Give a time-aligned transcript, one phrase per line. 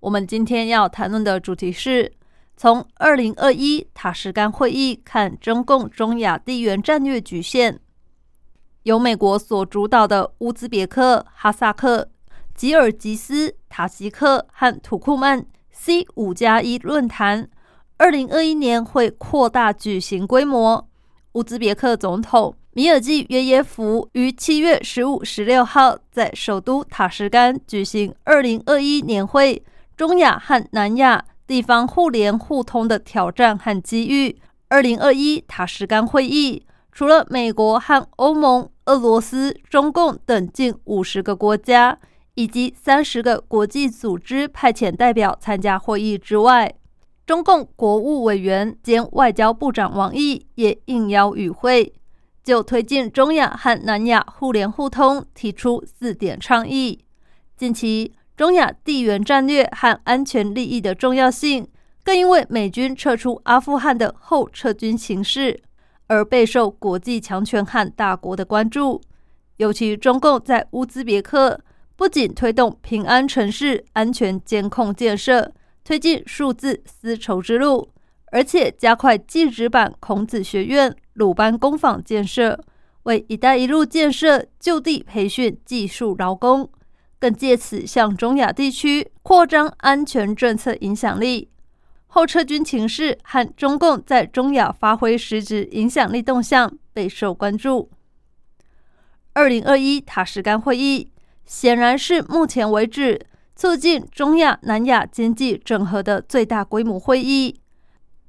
[0.00, 2.10] 我们今天要谈论的主题是
[2.56, 7.78] 从二零二一塔什干会议看中共中亚地缘战略局限。
[8.84, 12.08] 由美国所主导的乌兹别克、哈萨克、
[12.54, 17.50] 吉尔吉斯、塔吉克和土库曼 C 五加一论坛，
[17.98, 20.88] 二零二一年会扩大举行规模。
[21.32, 22.54] 乌兹别克总统。
[22.72, 29.62] 米尔济约耶夫于七月十五、十六号在首都塔什干举行二零二一年会——
[30.00, 34.40] 中亚和南亚地方互联互通的挑战和机遇。
[34.68, 41.98] 二零二一塔什干会议，除了美国和欧盟、俄罗斯、中共等近五十个国家
[42.32, 46.74] 以及三十个国际组织派遣代表参加会议之外，
[47.26, 51.92] 中共国务委员兼外交部长王毅也应邀与会。
[52.42, 57.04] 就推进中亚和南亚互联互通提出四点倡议。
[57.54, 61.68] 近期，中亚地缘战略和安全利益的重要性，
[62.02, 65.60] 更因为美军撤出阿富汗的后撤军形势，
[66.06, 68.98] 而备受国际强权和大国的关注。
[69.58, 71.60] 尤其中共在乌兹别克
[71.96, 75.52] 不仅推动平安城市安全监控建设，
[75.84, 77.90] 推进数字丝绸之路。
[78.32, 82.58] 而且加快技职版孔子学院、鲁班工坊建设，
[83.02, 86.70] 为“一带一路”建设就地培训技术劳工，
[87.20, 91.50] 更借此向中亚地区扩张安全政策影响力。
[92.12, 97.88] 后撤军情势和中共在中亚发挥实质影响力动向备受关注。
[99.32, 101.12] 二零二一塔什干会议
[101.44, 103.20] 显然是目前为止
[103.54, 107.60] 促进中亚、南亚经济整合的最大规模会议。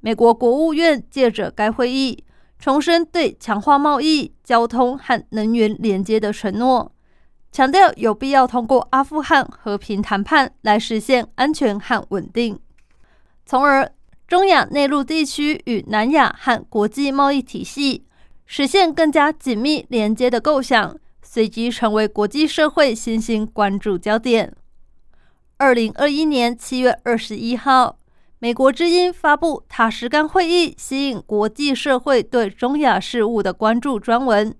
[0.00, 2.24] 美国国务院借着该会议
[2.58, 6.92] 重申对强化贸易、交通和能源连接的承诺，
[7.52, 12.58] 强调有必要通过阿富汗和平谈判来实现安全和稳定，
[13.44, 13.92] 从而
[14.26, 18.06] 中亚内陆地区与南亚和国际贸易体系
[18.46, 24.54] 实现更加紧密连接的构想，随即成为国际社会新兴关注焦点。
[25.58, 27.98] 二零二一年七月二十一号。
[28.38, 34.52] 美国之音发布塔什干会议吸引国际社会对中亚事务的关注专文，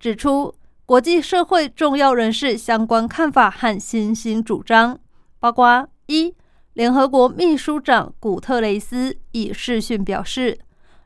[0.00, 0.52] 指出
[0.90, 4.98] 国际社会重要人士相关看法和新兴主张，
[5.38, 6.34] 包括一，
[6.72, 10.58] 联合国秘书长古特雷斯以视讯表示，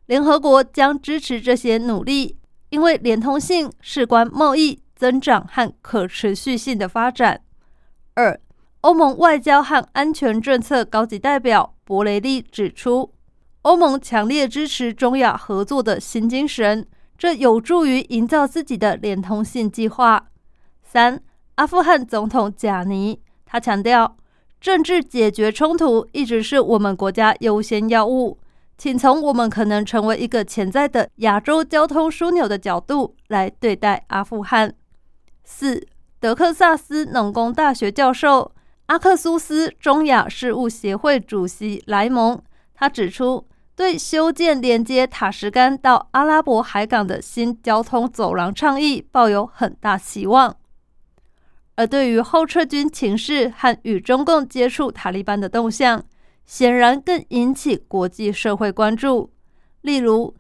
[0.07, 2.39] 联合国将支持这些努力，
[2.71, 7.43] 因为连通性事关贸易增长和可持续性的发展。
[8.15, 8.41] 二，
[8.81, 11.75] 欧盟外交和安全政策高级代表。
[11.85, 13.13] 博雷利指出，
[13.61, 20.27] 欧盟强烈支持中亚合作的新精神，这有助于营造自己的连通性计划。
[20.83, 21.21] 三，
[21.57, 24.17] 阿富汗总统贾尼他强调，
[24.61, 28.39] 政治解决冲突一直是我们国家优先要务，
[28.77, 34.75] 请从我们可能成为一个潜在的亚洲交通枢纽的角度来对待阿富汗。
[35.45, 35.87] 四，
[36.19, 38.53] 德克萨斯农工大学教授。
[38.87, 42.43] 阿克苏斯中亚事务协会主席莱蒙，
[42.75, 50.57] 他指出，对修建连接塔什干到阿拉伯海港的新交通走廊倡议抱有很大希望。
[51.75, 56.05] 而对于后撤军情势和与中共接触塔利班的动向，
[56.47, 59.33] 显然更引起国际社会关注。
[59.81, 60.37] 例如，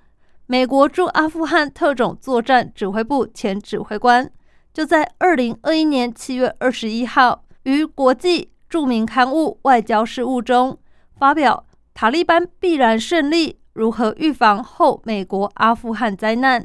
[0.46, 4.30] 美国驻阿富汗特种作战指挥部前指挥官
[4.72, 7.44] 就在二零二一年七月二十一号。
[7.64, 10.78] 于国际著名刊物《外交事务》中
[11.18, 11.64] 发表
[11.94, 16.62] 《塔利班必然胜利：如何预防后美国阿富汗灾难》。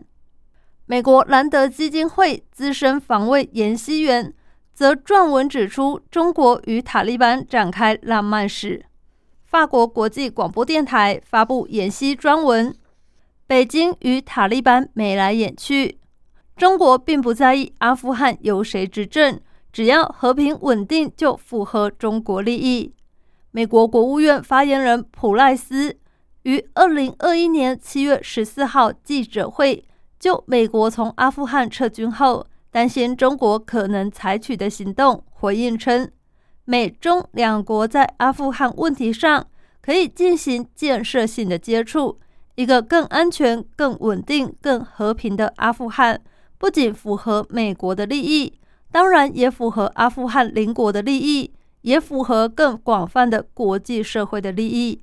[0.88, 4.34] 美国兰德基金会资深防卫研析员
[4.74, 8.84] 则撰文指出，中国与塔利班展开浪漫史。
[9.46, 12.76] 法国国际广播电台发布研析专文：
[13.46, 16.00] 北京与塔利班眉来眼去，
[16.56, 19.40] 中国并不在意阿富汗由谁执政。
[19.72, 22.96] 只要和平稳定，就符合中国利益。
[23.52, 25.98] 美国国务院发言人普赖斯
[26.44, 29.84] 于二零二一年七月十四号记者会
[30.20, 36.12] 就美国从阿富汗撤军后担心中国可能采取的行动回应称，
[36.66, 39.48] 美中两国在阿富汗问题上
[39.82, 42.20] 可以进行建设性的接触，
[42.54, 46.22] 一个更安全、更稳定、更和平的阿富汗，
[46.60, 48.60] 不仅符合美国的利益，
[48.92, 51.52] 当然也符合阿富汗邻国的利益，
[51.82, 55.02] 也符合更广泛的国际社会的利益。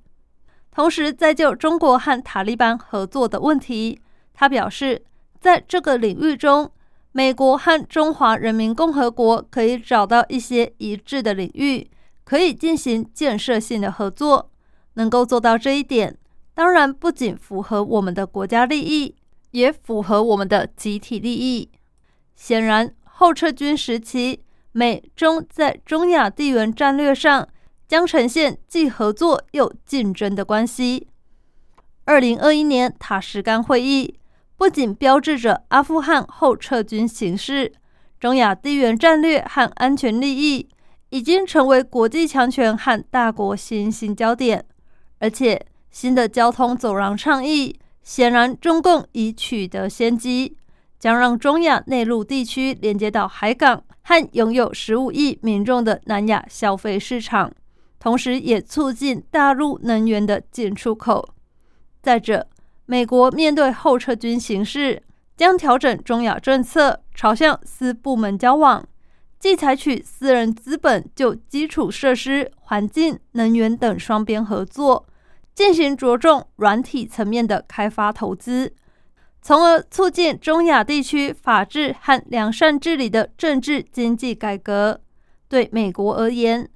[0.70, 4.00] 同时，在就中国和塔利班合作的问题，
[4.34, 5.04] 他表示，
[5.40, 6.70] 在这个领域中，
[7.12, 11.90] 美国和中华人民共和国可以找到一些一致的领域，
[12.24, 14.50] 可以进行建设性的合作。
[14.94, 16.16] 能够做到这一点，
[16.54, 19.14] 当然不仅符合我们的国家利益，
[19.50, 21.70] 也符合我们的集体利益。
[22.34, 24.40] 显然，后撤军时期，
[24.76, 27.48] 美中在中亚地缘战略上。
[27.88, 31.06] 将呈现既合作又竞争的关系。
[32.04, 34.18] 二零二一年塔什干会议
[34.56, 37.72] 不仅标志着阿富汗后撤军形势、
[38.18, 40.68] 中亚地缘战略和安全利益
[41.10, 44.64] 已经成为国际强权和大国新兴焦点，
[45.20, 50.56] 而且新的交通走廊倡议显然中共已取得先机，
[50.98, 57.52] 将让中亚内陆地区连接到海港和拥有十五亿民众的南亚消费市场。
[57.98, 61.34] 同时，也促进大陆能源的进出口。
[62.00, 62.46] 再者，
[62.84, 65.02] 美国面对后撤军形势，
[65.36, 68.86] 将调整中亚政策，朝向私部门交往，
[69.40, 75.04] 即采取私人资本就基础设施、环境、能源等双边合作，
[75.52, 78.72] 进行着重软体层面的开发投资，
[79.46, 85.00] 从而促进中亚地区法治和良善治理的政治经济改革。
[85.48, 86.68] 对美国而言，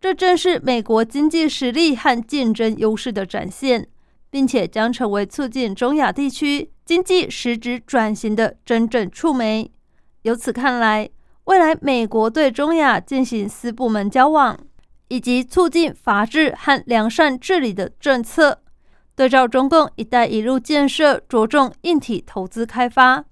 [0.00, 3.86] 这正是美国经济实力和竞争优势的展现，
[4.30, 9.70] 并且将成为促进中亚地区经济实质转型的真正触媒。
[10.22, 11.10] 由此看来，
[11.44, 14.58] 未来美国对中亚进行四部门交往，
[15.08, 18.62] 以及促进法治和良善治理的政策，
[19.16, 23.24] 对照中共“一带一路”建设着重硬体投资开发，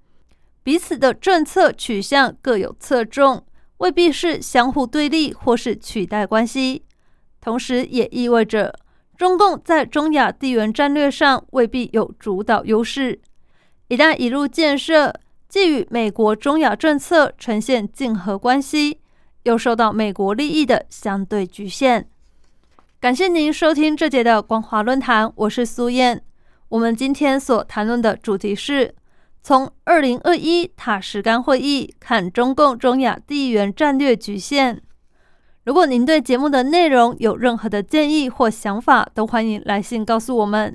[0.63, 3.45] 彼此的政策取向各有侧重。
[3.77, 6.83] 未必是相互对立或是取代关系，
[7.41, 8.73] 同时也意味着
[9.17, 13.19] 中共在中亚地缘战略上未必有主导优势。
[13.89, 15.13] 一带一路建设
[15.49, 19.01] 既与美国中亚政策呈现竞合关系，
[19.43, 22.07] 又受到美国利益的相对局限。
[23.03, 26.23] 感谢您收听这节的光华论坛，我是苏燕。
[26.69, 28.95] 我们今天所谈论的主题是。
[29.41, 34.81] 从二零二一塔什干会议看中共中亚地缘战略局限。
[35.65, 40.73] 如果您对节目的内容有任何的建议或想法，都欢迎来信告诉我们。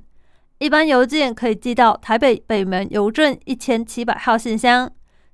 [0.58, 4.92] 一般邮件可以寄到台北北门邮政一千七百号信箱，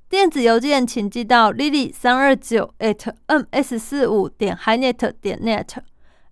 [0.09, 5.67] 电子邮件请寄到 lily 三二九 at ms 四五点 hinet 点 net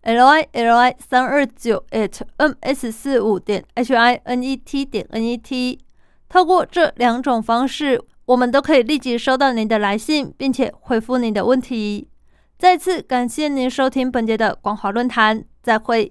[0.02, 5.22] l i l i 三二九 at ms 四五点 h i n e t 点 n
[5.22, 5.78] e t。
[6.28, 12.08] 透过这两种方式，我们都可以立即收到您的来信，并且回复您的问题。
[12.58, 16.00] 再次感谢您收听本节的广华论坛，再会。